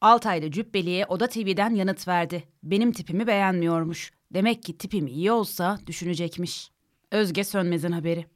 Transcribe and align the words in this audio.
Altaylı 0.00 0.50
Cübbeli'ye 0.50 1.06
Oda 1.06 1.26
TV'den 1.26 1.74
yanıt 1.74 2.08
verdi. 2.08 2.44
Benim 2.62 2.92
tipimi 2.92 3.26
beğenmiyormuş. 3.26 4.12
Demek 4.34 4.62
ki 4.62 4.78
tipim 4.78 5.06
iyi 5.06 5.32
olsa 5.32 5.78
düşünecekmiş. 5.86 6.70
Özge 7.10 7.44
Sönmez'in 7.44 7.92
haberi. 7.92 8.26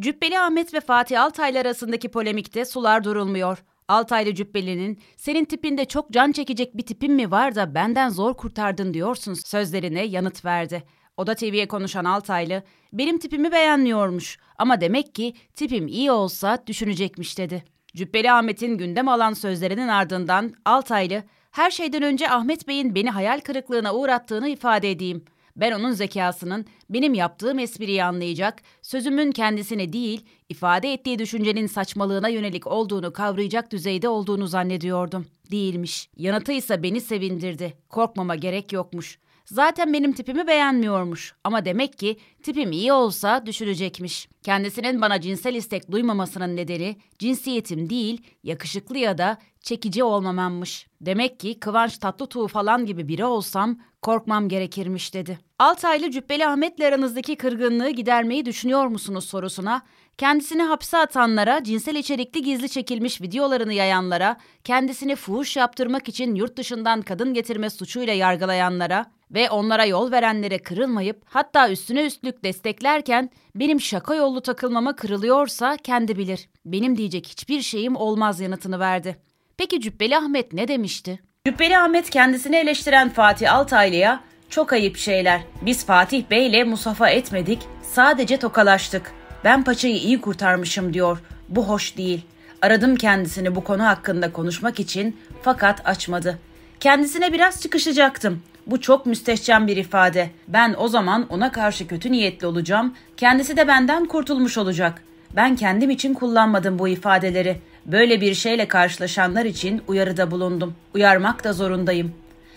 Cübbeli 0.00 0.38
Ahmet 0.38 0.74
ve 0.74 0.80
Fatih 0.80 1.22
Altaylı 1.22 1.58
arasındaki 1.58 2.08
polemikte 2.08 2.64
sular 2.64 3.04
durulmuyor. 3.04 3.64
Altaylı 3.88 4.34
Cübbeli'nin 4.34 5.00
senin 5.16 5.44
tipinde 5.44 5.84
çok 5.84 6.10
can 6.10 6.32
çekecek 6.32 6.76
bir 6.76 6.86
tipin 6.86 7.12
mi 7.12 7.30
var 7.30 7.54
da 7.54 7.74
benden 7.74 8.08
zor 8.08 8.34
kurtardın 8.34 8.94
diyorsun 8.94 9.34
sözlerine 9.34 10.02
yanıt 10.04 10.44
verdi. 10.44 10.82
Oda 11.16 11.34
TV'ye 11.34 11.68
konuşan 11.68 12.04
Altaylı, 12.04 12.62
benim 12.92 13.18
tipimi 13.18 13.52
beğenmiyormuş 13.52 14.38
ama 14.58 14.80
demek 14.80 15.14
ki 15.14 15.34
tipim 15.54 15.88
iyi 15.88 16.12
olsa 16.12 16.64
düşünecekmiş 16.66 17.38
dedi. 17.38 17.71
Cübbeli 17.96 18.32
Ahmet'in 18.32 18.78
gündem 18.78 19.08
alan 19.08 19.32
sözlerinin 19.32 19.88
ardından 19.88 20.54
Altaylı, 20.64 21.22
her 21.50 21.70
şeyden 21.70 22.02
önce 22.02 22.30
Ahmet 22.30 22.68
Bey'in 22.68 22.94
beni 22.94 23.10
hayal 23.10 23.40
kırıklığına 23.40 23.94
uğrattığını 23.94 24.48
ifade 24.48 24.90
edeyim. 24.90 25.24
Ben 25.56 25.72
onun 25.72 25.92
zekasının 25.92 26.66
benim 26.90 27.14
yaptığım 27.14 27.58
espriyi 27.58 28.04
anlayacak, 28.04 28.62
sözümün 28.82 29.32
kendisine 29.32 29.92
değil, 29.92 30.24
ifade 30.48 30.92
ettiği 30.92 31.18
düşüncenin 31.18 31.66
saçmalığına 31.66 32.28
yönelik 32.28 32.66
olduğunu 32.66 33.12
kavrayacak 33.12 33.72
düzeyde 33.72 34.08
olduğunu 34.08 34.46
zannediyordum. 34.46 35.26
Değilmiş. 35.50 36.08
Yanıtı 36.16 36.52
ise 36.52 36.82
beni 36.82 37.00
sevindirdi. 37.00 37.74
Korkmama 37.88 38.34
gerek 38.34 38.72
yokmuş. 38.72 39.18
Zaten 39.44 39.92
benim 39.92 40.12
tipimi 40.12 40.46
beğenmiyormuş 40.46 41.34
ama 41.44 41.64
demek 41.64 41.98
ki 41.98 42.16
tipim 42.42 42.72
iyi 42.72 42.92
olsa 42.92 43.46
düşünecekmiş. 43.46 44.28
Kendisinin 44.42 45.00
bana 45.00 45.20
cinsel 45.20 45.54
istek 45.54 45.90
duymamasının 45.90 46.56
nedeni 46.56 46.96
cinsiyetim 47.18 47.90
değil, 47.90 48.22
yakışıklı 48.42 48.98
ya 48.98 49.18
da 49.18 49.38
çekici 49.60 50.04
olmamammış. 50.04 50.86
Demek 51.00 51.40
ki 51.40 51.60
Kıvanç 51.60 51.98
Tatlıtuğ 51.98 52.48
falan 52.48 52.86
gibi 52.86 53.08
biri 53.08 53.24
olsam 53.24 53.78
korkmam 54.02 54.48
gerekirmiş 54.48 55.14
dedi. 55.14 55.38
Altaylı 55.58 56.10
Cübbeli 56.10 56.46
Ahmet'le 56.46 56.80
aranızdaki 56.80 57.36
kırgınlığı 57.36 57.90
gidermeyi 57.90 58.44
düşünüyor 58.46 58.86
musunuz 58.86 59.24
sorusuna 59.24 59.82
kendisini 60.18 60.62
hapse 60.62 60.98
atanlara, 60.98 61.64
cinsel 61.64 61.96
içerikli 61.96 62.42
gizli 62.42 62.68
çekilmiş 62.68 63.20
videolarını 63.20 63.72
yayanlara, 63.72 64.36
kendisini 64.64 65.16
fuhuş 65.16 65.56
yaptırmak 65.56 66.08
için 66.08 66.34
yurt 66.34 66.56
dışından 66.56 67.02
kadın 67.02 67.34
getirme 67.34 67.70
suçuyla 67.70 68.12
yargılayanlara 68.12 69.06
ve 69.32 69.50
onlara 69.50 69.84
yol 69.84 70.12
verenlere 70.12 70.58
kırılmayıp 70.58 71.22
hatta 71.24 71.70
üstüne 71.70 72.06
üstlük 72.06 72.44
desteklerken 72.44 73.30
benim 73.54 73.80
şaka 73.80 74.14
yollu 74.14 74.40
takılmama 74.40 74.96
kırılıyorsa 74.96 75.76
kendi 75.76 76.18
bilir. 76.18 76.48
Benim 76.64 76.98
diyecek 76.98 77.26
hiçbir 77.26 77.60
şeyim 77.62 77.96
olmaz 77.96 78.40
yanıtını 78.40 78.80
verdi. 78.80 79.16
Peki 79.58 79.80
Cübbeli 79.80 80.16
Ahmet 80.16 80.52
ne 80.52 80.68
demişti? 80.68 81.20
Cübbeli 81.46 81.78
Ahmet 81.78 82.10
kendisini 82.10 82.56
eleştiren 82.56 83.08
Fatih 83.08 83.54
Altaylı'ya 83.54 84.20
çok 84.50 84.72
ayıp 84.72 84.96
şeyler. 84.96 85.40
Biz 85.62 85.86
Fatih 85.86 86.24
Bey'le 86.30 86.64
musafa 86.64 87.08
etmedik, 87.08 87.58
sadece 87.82 88.36
tokalaştık. 88.36 89.12
Ben 89.44 89.64
paçayı 89.64 89.96
iyi 89.96 90.20
kurtarmışım 90.20 90.94
diyor. 90.94 91.22
Bu 91.48 91.68
hoş 91.68 91.96
değil. 91.96 92.20
Aradım 92.62 92.96
kendisini 92.96 93.54
bu 93.54 93.64
konu 93.64 93.84
hakkında 93.86 94.32
konuşmak 94.32 94.80
için 94.80 95.20
fakat 95.42 95.86
açmadı. 95.86 96.38
Kendisine 96.80 97.32
biraz 97.32 97.62
çıkışacaktım. 97.62 98.42
Bu 98.66 98.80
çok 98.80 99.06
müstehcen 99.06 99.66
bir 99.66 99.76
ifade. 99.76 100.30
Ben 100.48 100.74
o 100.78 100.88
zaman 100.88 101.26
ona 101.28 101.52
karşı 101.52 101.86
kötü 101.86 102.12
niyetli 102.12 102.46
olacağım. 102.46 102.94
Kendisi 103.16 103.56
de 103.56 103.68
benden 103.68 104.04
kurtulmuş 104.06 104.58
olacak. 104.58 105.02
Ben 105.36 105.56
kendim 105.56 105.90
için 105.90 106.14
kullanmadım 106.14 106.78
bu 106.78 106.88
ifadeleri. 106.88 107.58
Böyle 107.86 108.20
bir 108.20 108.34
şeyle 108.34 108.68
karşılaşanlar 108.68 109.44
için 109.44 109.82
uyarıda 109.88 110.30
bulundum. 110.30 110.74
Uyarmak 110.94 111.44
da 111.44 111.52
zorundayım. 111.52 112.12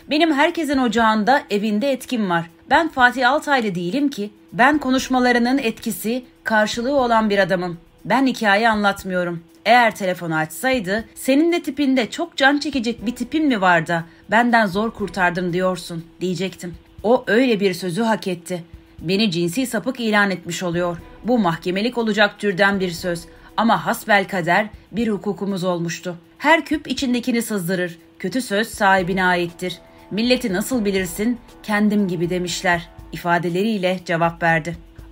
Benim 0.10 0.34
herkesin 0.34 0.78
ocağında, 0.78 1.42
evinde 1.50 1.92
etkim 1.92 2.30
var. 2.30 2.50
Ben 2.70 2.88
Fatih 2.88 3.30
Altaylı 3.30 3.76
değilim 3.76 4.10
ki. 4.10 4.30
Ben 4.54 4.78
konuşmalarının 4.78 5.58
etkisi, 5.58 6.26
karşılığı 6.44 6.96
olan 6.96 7.30
bir 7.30 7.40
adamım. 7.40 7.78
Ben 8.06 8.28
hikaye 8.28 8.70
anlatmıyorum. 8.70 9.44
Eğer 9.66 9.96
telefonu 9.96 10.36
açsaydı, 10.36 11.06
senin 11.16 11.52
de 11.52 11.64
tipinde 11.64 12.10
çok 12.10 12.38
can 12.38 12.58
çekecek 12.58 13.06
bir 13.06 13.16
tipin 13.16 13.48
mi 13.48 13.62
var 13.62 13.88
da 13.88 14.04
benden 14.32 14.66
zor 14.66 14.92
kurtardım 14.92 15.54
diyorsun 15.54 16.06
diyecektim. 16.22 16.76
O 17.04 17.24
öyle 17.28 17.60
bir 17.60 17.74
sözü 17.74 18.02
hak 18.02 18.28
etti. 18.28 18.64
Beni 19.00 19.32
cinsi 19.32 19.68
sapık 19.68 20.00
ilan 20.00 20.32
etmiş 20.32 20.64
oluyor. 20.64 20.98
Bu 21.24 21.40
mahkemelik 21.40 21.98
olacak 21.98 22.40
türden 22.40 22.80
bir 22.80 22.92
söz. 22.92 23.26
Ama 23.58 23.86
hasbel 23.86 24.28
kader 24.28 24.70
bir 24.92 25.08
hukukumuz 25.08 25.64
olmuştu. 25.64 26.16
Her 26.38 26.66
küp 26.66 26.88
içindekini 26.88 27.42
sızdırır. 27.42 27.98
Kötü 28.20 28.42
söz 28.42 28.68
sahibine 28.68 29.26
aittir. 29.26 29.80
Milleti 30.12 30.54
nasıl 30.54 30.86
bilirsin? 30.86 31.38
Kendim 31.64 32.08
gibi 32.08 32.30
demişler 32.30 32.90
ifadeleriyle 33.12 34.00
cevap 34.06 34.44
verdi. 34.44 34.78